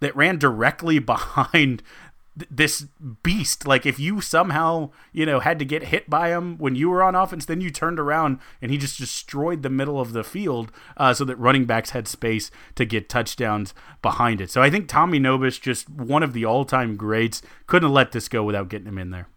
[0.00, 1.82] that ran directly behind
[2.36, 2.86] this
[3.22, 3.66] beast.
[3.66, 7.02] Like if you somehow, you know, had to get hit by him when you were
[7.02, 10.70] on offense, then you turned around and he just destroyed the middle of the field
[10.96, 14.50] uh, so that running backs had space to get touchdowns behind it.
[14.50, 18.42] So I think Tommy Nobis, just one of the all-time greats, couldn't let this go
[18.42, 19.28] without getting him in there.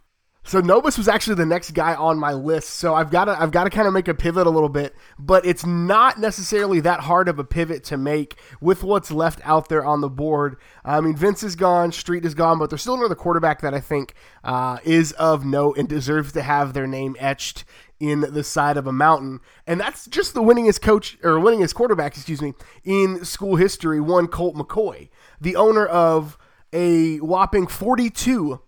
[0.50, 2.72] So Nobis was actually the next guy on my list.
[2.72, 4.96] So I've got to I've got to kind of make a pivot a little bit,
[5.20, 9.70] but it's not necessarily that hard of a pivot to make with what's left out
[9.70, 10.58] there on the board.
[10.84, 13.80] I mean, Vince is gone, Street is gone, but there's still another quarterback that I
[13.80, 17.64] think uh, is of note and deserves to have their name etched
[18.00, 22.16] in the side of a mountain, and that's just the winningest coach or winningest quarterback,
[22.16, 24.02] excuse me, in school history.
[24.02, 25.10] One Colt McCoy,
[25.40, 26.40] the owner of
[26.74, 28.62] a whopping 42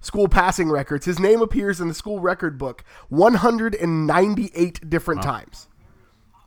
[0.00, 1.06] school passing records.
[1.06, 5.32] His name appears in the school record book 198 different wow.
[5.32, 5.68] times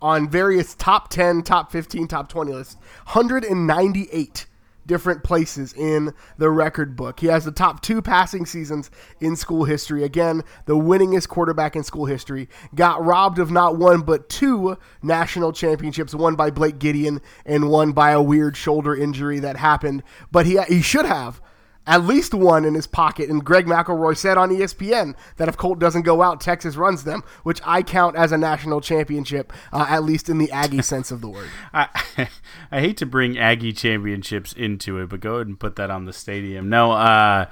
[0.02, 2.76] on various top 10, top 15, top 20 lists.
[3.06, 4.48] 198
[4.88, 7.20] different places in the record book.
[7.20, 10.04] He has the top two passing seasons in school history.
[10.04, 12.50] Again, the winningest quarterback in school history.
[12.74, 17.92] Got robbed of not one but two national championships, one by Blake Gideon and one
[17.92, 20.04] by a weird shoulder injury that happened.
[20.32, 21.42] But he he should have
[21.88, 23.30] at least one in his pocket.
[23.30, 27.24] And Greg McElroy said on ESPN that if Colt doesn't go out, Texas runs them,
[27.44, 31.22] which I count as a national championship, uh, at least in the Aggie sense of
[31.22, 31.50] the word.
[31.74, 31.88] I,
[32.72, 36.06] I hate to bring Aggie championships into it, but go ahead and put that on
[36.06, 36.70] the stadium.
[36.70, 37.48] No, uh,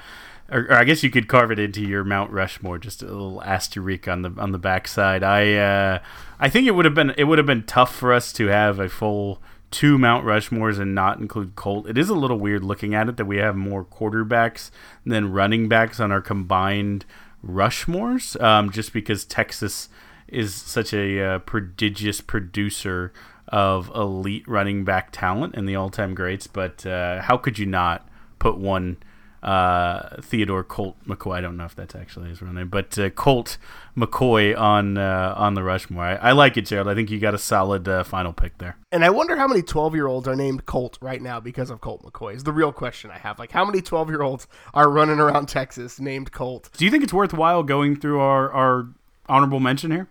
[0.51, 3.43] or, or, I guess you could carve it into your Mount Rushmore, just a little
[3.43, 5.23] asterisk on the on the backside.
[5.23, 5.99] I uh,
[6.39, 8.79] I think it would have been it would have been tough for us to have
[8.79, 11.87] a full two Mount Rushmores and not include Colt.
[11.87, 14.71] It is a little weird looking at it that we have more quarterbacks
[15.05, 17.05] than running backs on our combined
[17.45, 19.89] Rushmores, um, just because Texas
[20.27, 23.13] is such a uh, prodigious producer
[23.47, 26.47] of elite running back talent and the all time greats.
[26.47, 28.97] But uh, how could you not put one
[29.41, 31.37] uh, Theodore Colt McCoy.
[31.37, 33.57] I don't know if that's actually his real name, but uh, Colt
[33.97, 36.03] McCoy on uh, on the Rushmore.
[36.03, 36.87] I, I, like it, Gerald.
[36.87, 38.77] I think you got a solid uh, final pick there.
[38.91, 41.81] And I wonder how many twelve year olds are named Colt right now because of
[41.81, 42.35] Colt McCoy.
[42.35, 43.39] Is the real question I have.
[43.39, 46.69] Like, how many twelve year olds are running around Texas named Colt?
[46.77, 48.87] Do you think it's worthwhile going through our our
[49.27, 50.07] honorable mention here?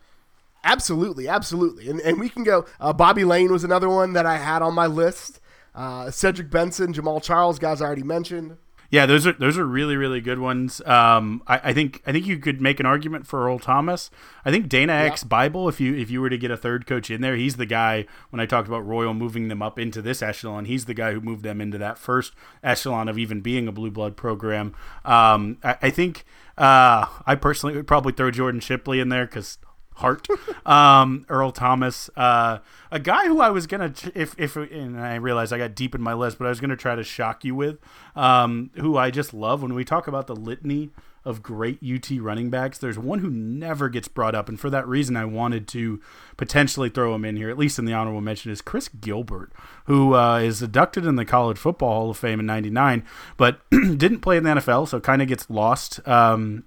[0.64, 1.88] Absolutely, absolutely.
[1.88, 2.66] And and we can go.
[2.80, 5.40] Uh, Bobby Layne was another one that I had on my list.
[5.74, 8.56] Uh, Cedric Benson, Jamaal Charles, guys I already mentioned.
[8.90, 10.80] Yeah, those are those are really really good ones.
[10.86, 14.10] Um, I, I, think I think you could make an argument for Earl Thomas.
[14.46, 17.10] I think Dana X Bible, if you if you were to get a third coach
[17.10, 18.06] in there, he's the guy.
[18.30, 21.20] When I talked about Royal moving them up into this echelon, he's the guy who
[21.20, 24.74] moved them into that first echelon of even being a blue blood program.
[25.04, 26.24] Um, I, I, think
[26.56, 29.58] uh, I personally would probably throw Jordan Shipley in there because
[29.98, 30.26] heart.
[30.66, 32.58] Um, Earl Thomas, uh,
[32.90, 36.02] a guy who I was gonna if if and I realized I got deep in
[36.02, 37.78] my list, but I was gonna try to shock you with,
[38.14, 40.90] um, who I just love when we talk about the litany
[41.24, 42.78] of great UT running backs.
[42.78, 46.00] There's one who never gets brought up, and for that reason, I wanted to
[46.36, 49.52] potentially throw him in here, at least in the honorable mention, is Chris Gilbert,
[49.86, 53.04] who uh, is inducted in the College Football Hall of Fame in '99,
[53.36, 56.06] but didn't play in the NFL, so kind of gets lost.
[56.06, 56.64] Um,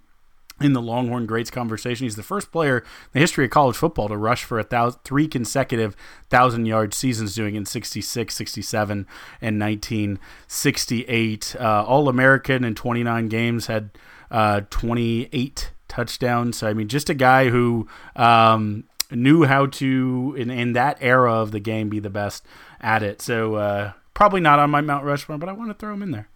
[0.64, 2.06] in the Longhorn Greats conversation.
[2.06, 5.02] He's the first player in the history of college football to rush for a thousand,
[5.04, 5.96] three consecutive
[6.30, 9.08] thousand yard seasons, doing in 66, 67,
[9.42, 11.56] and 1968.
[11.60, 13.92] Uh, All American in 29 games, had
[14.30, 16.58] uh, 28 touchdowns.
[16.58, 21.34] So, I mean, just a guy who um, knew how to, in, in that era
[21.34, 22.46] of the game, be the best
[22.80, 23.22] at it.
[23.22, 26.12] So, uh, probably not on my Mount Rushmore, but I want to throw him in
[26.12, 26.28] there.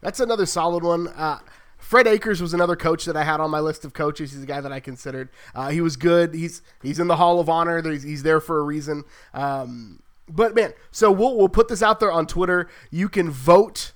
[0.00, 1.08] That's another solid one.
[1.08, 1.40] Uh,
[1.78, 4.32] Fred Akers was another coach that I had on my list of coaches.
[4.32, 5.30] He's a guy that I considered.
[5.54, 6.34] Uh, he was good.
[6.34, 7.80] He's he's in the Hall of Honor.
[7.90, 9.04] He's, he's there for a reason.
[9.32, 12.68] Um, but man, so we'll we'll put this out there on Twitter.
[12.90, 13.92] You can vote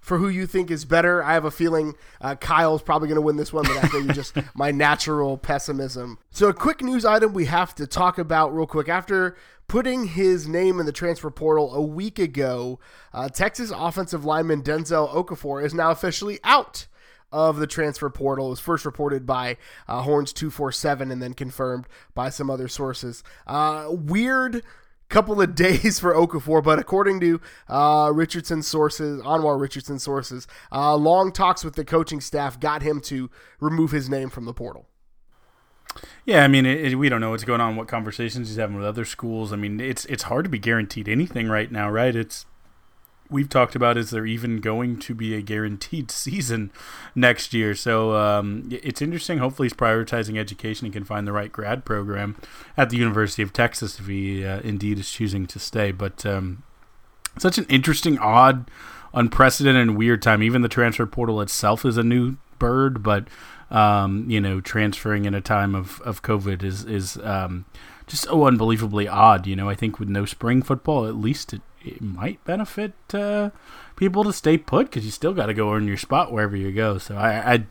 [0.00, 1.22] for who you think is better.
[1.22, 4.12] I have a feeling uh, Kyle's probably going to win this one, but that's maybe
[4.12, 6.18] just my natural pessimism.
[6.30, 8.88] So, a quick news item we have to talk about real quick.
[8.88, 9.36] After
[9.68, 12.80] putting his name in the transfer portal a week ago,
[13.12, 16.86] uh, Texas offensive lineman Denzel Okafor is now officially out
[17.32, 18.46] of the transfer portal.
[18.46, 19.56] It was first reported by
[19.88, 23.24] uh, Horns 247 and then confirmed by some other sources.
[23.46, 24.62] Uh, weird
[25.08, 30.96] couple of days for Okafor, but according to uh, Richardson sources, Anwar Richardson sources, uh,
[30.96, 34.88] long talks with the coaching staff got him to remove his name from the portal.
[36.24, 38.76] Yeah, I mean, it, it, we don't know what's going on, what conversations he's having
[38.76, 39.52] with other schools.
[39.52, 42.16] I mean, it's it's hard to be guaranteed anything right now, right?
[42.16, 42.46] It's
[43.32, 46.70] we've talked about is there even going to be a guaranteed season
[47.14, 47.74] next year?
[47.74, 49.38] So um, it's interesting.
[49.38, 52.36] Hopefully, he's prioritizing education and can find the right grad program
[52.76, 55.92] at the University of Texas if he uh, indeed is choosing to stay.
[55.92, 56.62] But um,
[57.38, 58.70] such an interesting, odd,
[59.14, 60.42] unprecedented, and weird time.
[60.42, 63.26] Even the transfer portal itself is a new bird, but
[63.70, 67.64] um, you know, transferring in a time of, of COVID is is um,
[68.06, 69.46] just so unbelievably odd.
[69.46, 73.50] You know, I think with no spring football, at least it it might benefit uh,
[73.96, 76.72] people to stay put because you still got to go earn your spot wherever you
[76.72, 76.98] go.
[76.98, 77.66] So I, I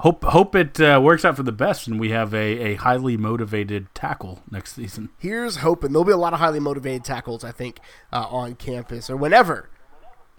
[0.00, 3.16] hope hope it uh, works out for the best and we have a, a highly
[3.16, 5.10] motivated tackle next season.
[5.18, 7.80] Here's hoping there'll be a lot of highly motivated tackles, I think,
[8.12, 9.68] uh, on campus or whenever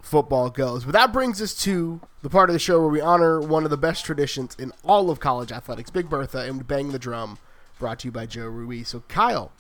[0.02, 0.86] football goes.
[0.86, 3.70] But that brings us to the part of the show where we honor one of
[3.70, 7.38] the best traditions in all of college athletics, Big Bertha, and bang the drum.
[7.80, 8.90] Brought to you by Joe Ruiz.
[8.90, 9.52] So Kyle,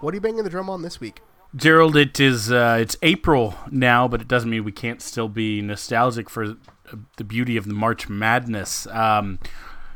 [0.00, 1.22] what are you banging the drum on this week?
[1.56, 5.62] Gerald, it is uh, it's April now, but it doesn't mean we can't still be
[5.62, 6.56] nostalgic for
[7.16, 8.86] the beauty of the March Madness.
[8.88, 9.38] Um,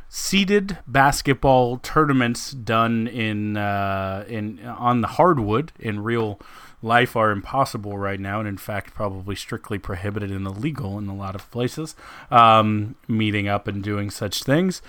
[0.09, 6.41] seeded basketball tournaments done in uh, in on the hardwood in real
[6.81, 11.15] life are impossible right now, and in fact, probably strictly prohibited and illegal in a
[11.15, 11.97] lot of places.
[12.31, 14.81] Um, meeting up and doing such things,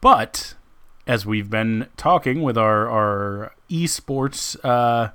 [0.00, 0.54] but
[1.04, 4.56] as we've been talking with our our esports.
[4.64, 5.10] Uh,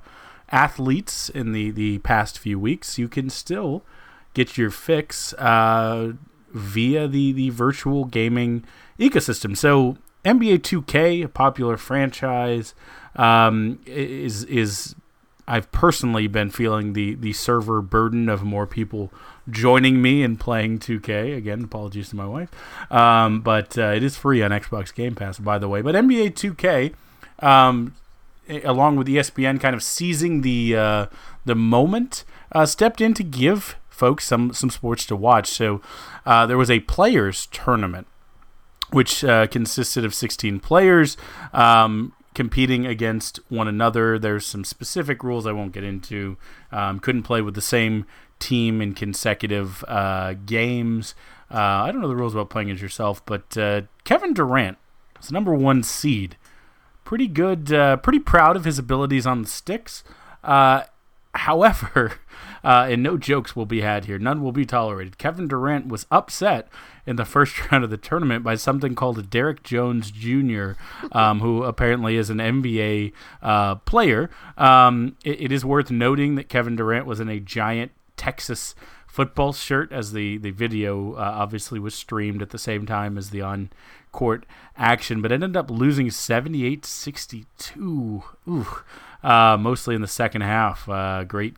[0.50, 3.82] athletes in the, the past few weeks, you can still
[4.34, 6.12] get your fix uh,
[6.52, 8.64] via the, the virtual gaming
[8.98, 9.56] ecosystem.
[9.56, 12.74] So NBA 2K, a popular franchise,
[13.16, 14.94] um, is is
[15.46, 19.12] I've personally been feeling the the server burden of more people
[19.50, 21.36] joining me and playing 2K.
[21.36, 22.50] Again, apologies to my wife,
[22.92, 25.82] um, but uh, it is free on Xbox Game Pass, by the way.
[25.82, 26.94] But NBA 2K
[27.44, 27.94] um,
[28.48, 31.06] along with ESPN, kind of seizing the uh,
[31.44, 35.48] the moment, uh, stepped in to give folks some some sports to watch.
[35.48, 35.80] So
[36.24, 38.06] uh, there was a players tournament,
[38.90, 41.16] which uh, consisted of 16 players.
[41.52, 44.16] Um, competing against one another.
[44.16, 46.36] There's some specific rules I won't get into.
[46.70, 48.06] Um, couldn't play with the same
[48.38, 51.16] team in consecutive uh, games.
[51.50, 53.48] Uh, I don't know the rules about playing as yourself, but
[54.04, 54.78] Kevin Durant
[55.20, 56.36] is the number one seed
[57.08, 60.04] pretty good, uh, pretty proud of his abilities on the sticks.
[60.44, 60.82] Uh,
[61.34, 62.20] however,
[62.62, 65.16] uh, and no jokes will be had here, none will be tolerated.
[65.16, 66.68] Kevin Durant was upset
[67.06, 70.72] in the first round of the tournament by something called a Derrick Jones Jr.,
[71.12, 74.28] um, who apparently is an NBA uh, player.
[74.58, 78.74] Um, it, it is worth noting that Kevin Durant was in a giant Texas
[79.06, 83.30] football shirt as the the video uh, obviously was streamed at the same time as
[83.30, 83.70] the on
[84.12, 84.46] court
[84.76, 88.22] action, but ended up losing 78 62.
[88.48, 88.66] Ooh,
[89.22, 90.88] uh, mostly in the second half.
[90.88, 91.56] Uh, great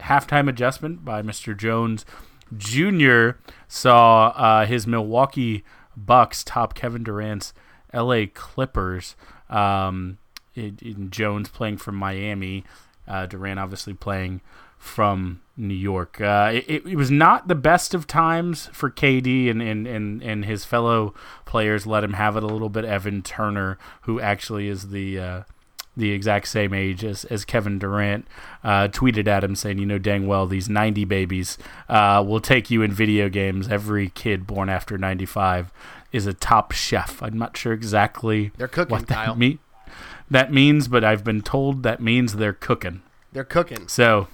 [0.00, 1.56] halftime adjustment by Mr.
[1.56, 2.04] Jones
[2.56, 3.38] Jr.
[3.66, 5.64] saw uh, his Milwaukee
[5.96, 7.52] Bucks top Kevin Durant's
[7.92, 9.16] LA Clippers.
[9.50, 10.18] Um,
[10.54, 12.64] in, in Jones playing from Miami,
[13.06, 14.40] uh, Durant obviously playing
[14.76, 16.20] from New York.
[16.20, 20.44] Uh, it, it, was not the best of times for KD and, and, and, and
[20.44, 21.86] his fellow players.
[21.86, 22.84] Let him have it a little bit.
[22.84, 25.42] Evan Turner, who actually is the uh,
[25.96, 28.26] the exact same age as, as Kevin Durant,
[28.62, 32.70] uh, tweeted at him saying, "You know dang well these '90 babies uh, will take
[32.70, 33.68] you in video games.
[33.68, 35.72] Every kid born after '95
[36.12, 39.36] is a top chef." I'm not sure exactly they're cooking, what that.
[39.36, 39.58] Me-
[40.30, 43.02] that means, but I've been told that means they're cooking.
[43.32, 43.88] They're cooking.
[43.88, 44.28] So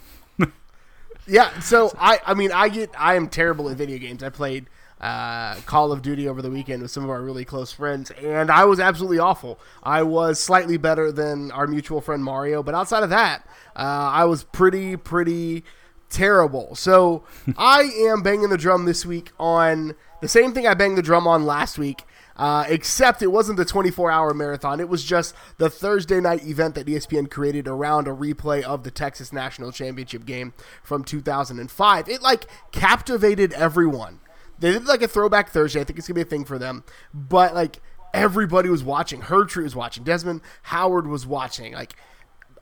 [1.26, 4.22] yeah, so I I mean I get I am terrible at video games.
[4.22, 4.66] I played
[5.00, 8.50] uh, Call of Duty over the weekend with some of our really close friends, and
[8.50, 9.58] I was absolutely awful.
[9.82, 13.46] I was slightly better than our mutual friend Mario, but outside of that,
[13.76, 15.64] uh, I was pretty pretty
[16.10, 16.74] terrible.
[16.74, 17.24] So
[17.56, 21.26] I am banging the drum this week on the same thing I banged the drum
[21.26, 22.04] on last week,
[22.36, 24.80] uh, except it wasn't the 24 hour marathon.
[24.80, 28.90] It was just the Thursday night event that ESPN created around a replay of the
[28.90, 32.08] Texas National Championship game from 2005.
[32.08, 34.20] It like captivated everyone.
[34.58, 35.80] They did like a throwback Thursday.
[35.80, 36.84] I think it's gonna be a thing for them.
[37.12, 37.80] But like
[38.12, 39.22] everybody was watching.
[39.22, 40.04] Herbstreit was watching.
[40.04, 41.74] Desmond Howard was watching.
[41.74, 41.94] Like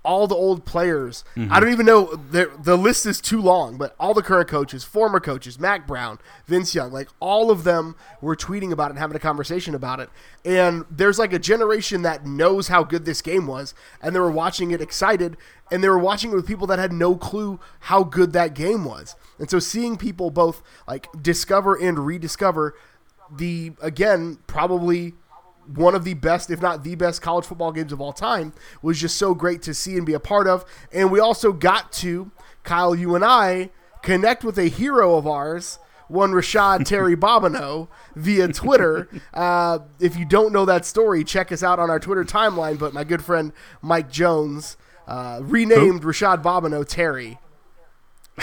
[0.05, 1.25] all the old players.
[1.37, 1.53] Mm-hmm.
[1.53, 4.85] I don't even know the the list is too long, but all the current coaches,
[4.85, 8.99] former coaches, Mack Brown, Vince Young, like all of them were tweeting about it and
[8.99, 10.11] having a conversation about it.
[10.45, 14.31] And there's like a generation that knows how good this game was, and they were
[14.31, 15.37] watching it excited,
[15.71, 18.85] and they were watching it with people that had no clue how good that game
[18.85, 19.15] was.
[19.39, 22.75] And so seeing people both like discover and rediscover
[23.35, 25.15] the again probably
[25.67, 28.53] one of the best, if not the best, college football games of all time
[28.83, 30.65] was just so great to see and be a part of.
[30.93, 32.31] And we also got to,
[32.63, 33.71] Kyle, you and I,
[34.03, 39.09] connect with a hero of ours, one Rashad Terry Bobino, via Twitter.
[39.33, 42.79] Uh, if you don't know that story, check us out on our Twitter timeline.
[42.79, 43.51] But my good friend
[43.81, 47.39] Mike Jones uh, renamed Rashad Bobino Terry.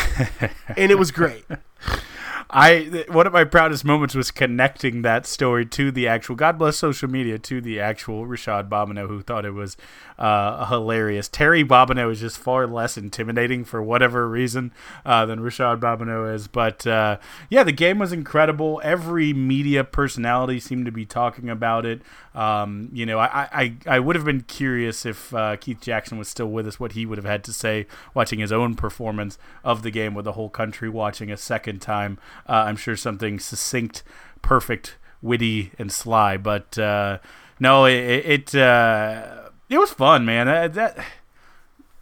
[0.76, 1.46] and it was great.
[2.52, 6.78] I one of my proudest moments was connecting that story to the actual God bless
[6.78, 9.78] social media to the actual Rashad Bobino who thought it was
[10.18, 11.28] uh, hilarious.
[11.28, 14.72] Terry Bobino is just far less intimidating for whatever reason
[15.06, 16.48] uh, than Rashad Bobino is.
[16.48, 17.20] But uh,
[17.52, 18.82] yeah, the game was incredible.
[18.84, 22.02] Every media personality seemed to be talking about it.
[22.40, 26.30] Um, you know, I, I, I would have been curious if uh, Keith Jackson was
[26.30, 29.84] still with us, what he would have had to say watching his own performance of
[29.84, 32.18] the game with the whole country watching a second time.
[32.48, 34.04] Uh, I'm sure something succinct,
[34.42, 36.38] perfect, witty, and sly.
[36.38, 37.18] But uh,
[37.60, 40.48] no, it it, uh, it was fun, man.
[40.48, 41.06] That, that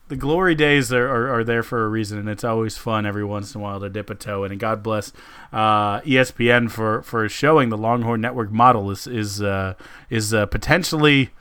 [0.08, 3.26] the glory days are, are, are, there for a reason, and it's always fun every
[3.26, 4.52] once in a while to dip a toe in.
[4.52, 5.12] And God bless
[5.52, 9.74] uh, ESPN for, for showing the Longhorn Network model is is uh,
[10.10, 11.32] is uh, potentially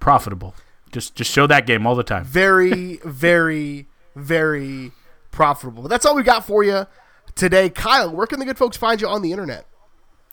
[0.00, 0.54] profitable.
[0.92, 2.24] Just just show that game all the time.
[2.24, 3.86] Very very
[4.16, 4.92] very
[5.30, 5.82] profitable.
[5.82, 6.86] But that's all we got for you
[7.34, 7.70] today.
[7.70, 9.66] Kyle, where can the good folks find you on the internet?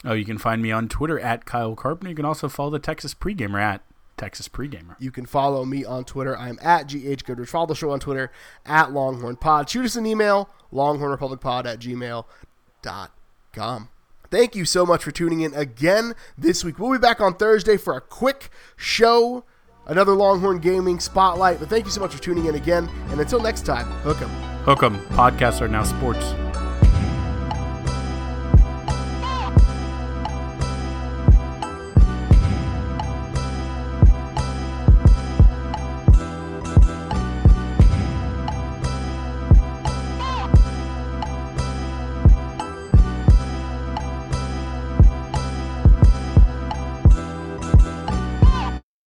[0.04, 2.10] Oh, you can find me on Twitter at Kyle Carpenter.
[2.10, 3.84] You can also follow the Texas Pregamer at
[4.22, 4.96] Texas Pregamer.
[5.00, 6.38] You can follow me on Twitter.
[6.38, 7.50] I'm at GH Goodrich.
[7.50, 8.32] Follow the show on Twitter
[8.68, 9.68] at Longhorn Pod.
[9.68, 13.90] Shoot us an email, longhornrepublicpod at gmail.com.
[14.30, 16.78] Thank you so much for tuning in again this week.
[16.78, 19.44] We'll be back on Thursday for a quick show,
[19.88, 21.60] another Longhorn Gaming Spotlight.
[21.60, 22.88] But thank you so much for tuning in again.
[23.10, 24.30] And until next time, hook 'em.
[24.66, 25.00] Hook 'em.
[25.08, 26.36] Podcasts are now sports.